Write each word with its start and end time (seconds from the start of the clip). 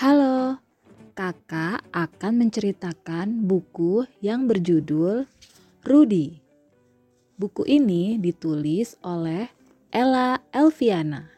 Halo, 0.00 0.56
kakak 1.12 1.84
akan 1.92 2.32
menceritakan 2.40 3.44
buku 3.44 4.08
yang 4.24 4.48
berjudul 4.48 5.28
Rudy. 5.84 6.40
Buku 7.36 7.68
ini 7.68 8.16
ditulis 8.16 8.96
oleh 9.04 9.52
Ella 9.92 10.40
Elviana, 10.56 11.28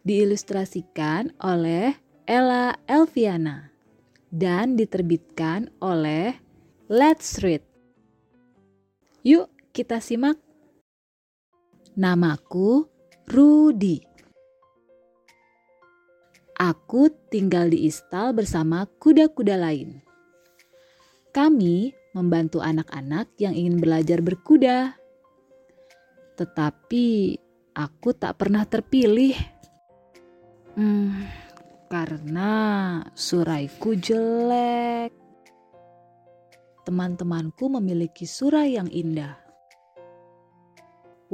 diilustrasikan 0.00 1.36
oleh 1.44 1.92
Ella 2.24 2.72
Elviana, 2.88 3.68
dan 4.32 4.80
diterbitkan 4.80 5.68
oleh 5.84 6.40
Let's 6.88 7.36
Read. 7.44 7.60
Yuk, 9.28 9.52
kita 9.76 10.00
simak. 10.00 10.40
Namaku 12.00 12.88
Rudy. 13.28 14.13
Aku 16.54 17.10
tinggal 17.34 17.66
di 17.66 17.90
istal 17.90 18.30
bersama 18.30 18.86
kuda-kuda 19.02 19.58
lain. 19.58 19.98
Kami 21.34 21.90
membantu 22.14 22.62
anak-anak 22.62 23.34
yang 23.42 23.58
ingin 23.58 23.82
belajar 23.82 24.22
berkuda. 24.22 24.94
Tetapi 26.38 27.06
aku 27.74 28.08
tak 28.14 28.38
pernah 28.38 28.62
terpilih. 28.62 29.34
Hmm, 30.78 31.26
karena 31.90 32.52
suraiku 33.18 33.98
jelek. 33.98 35.10
Teman-temanku 36.86 37.66
memiliki 37.66 38.30
surai 38.30 38.78
yang 38.78 38.86
indah. 38.94 39.34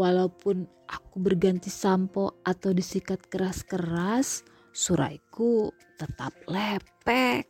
Walaupun 0.00 0.64
aku 0.89 1.16
berganti 1.20 1.69
sampo 1.69 2.41
atau 2.41 2.73
disikat 2.73 3.20
keras-keras, 3.28 4.48
suraiku 4.70 5.70
tetap 5.98 6.34
lepek. 6.47 7.47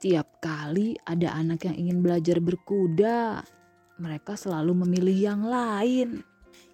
Tiap 0.00 0.40
kali 0.40 0.96
ada 1.04 1.36
anak 1.36 1.68
yang 1.68 1.76
ingin 1.76 1.98
belajar 2.00 2.40
berkuda, 2.40 3.44
mereka 4.00 4.32
selalu 4.32 4.86
memilih 4.86 5.18
yang 5.34 5.42
lain. 5.44 6.24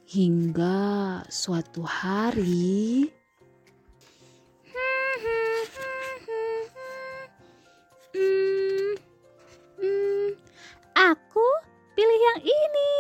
Hingga 0.06 1.26
suatu 1.26 1.82
hari, 1.82 3.10
Hmm, 8.16 8.94
hmm, 9.76 10.28
aku 10.94 11.48
pilih 11.98 12.20
yang 12.22 12.40
ini. 12.46 12.94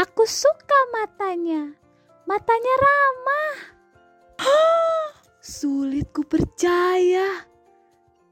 Aku 0.00 0.24
suka 0.24 0.80
matanya. 0.96 1.76
Matanya 2.24 2.74
ramah. 2.80 3.79
Sulit 5.50 6.14
ku 6.14 6.22
percaya 6.22 7.42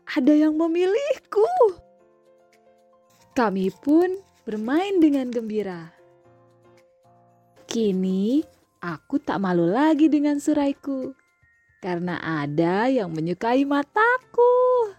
ada 0.07 0.33
yang 0.33 0.55
memilihku. 0.55 1.51
Kami 3.35 3.75
pun 3.83 4.15
bermain 4.47 5.03
dengan 5.03 5.27
gembira. 5.27 5.91
Kini 7.67 8.47
aku 8.79 9.19
tak 9.19 9.43
malu 9.43 9.67
lagi 9.67 10.07
dengan 10.07 10.39
suraiku 10.39 11.11
karena 11.83 12.23
ada 12.23 12.87
yang 12.87 13.11
menyukai 13.11 13.67
mataku. 13.67 14.95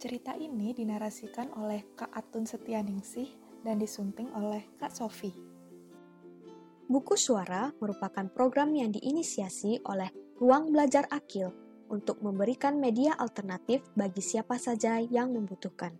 Cerita 0.00 0.34
ini 0.34 0.74
dinarasikan 0.74 1.52
oleh 1.60 1.84
Kak 1.94 2.10
Atun 2.10 2.42
Setianingsih 2.48 3.28
dan 3.62 3.78
disunting 3.78 4.32
oleh 4.34 4.66
Kak 4.82 4.90
Sofi. 4.90 5.51
Buku 6.90 7.14
Suara 7.14 7.70
merupakan 7.78 8.26
program 8.34 8.74
yang 8.74 8.90
diinisiasi 8.90 9.86
oleh 9.86 10.10
Ruang 10.42 10.74
Belajar 10.74 11.06
Akil 11.14 11.54
untuk 11.86 12.18
memberikan 12.18 12.82
media 12.82 13.14
alternatif 13.14 13.86
bagi 13.94 14.18
siapa 14.18 14.58
saja 14.58 14.98
yang 14.98 15.30
membutuhkan. 15.30 15.94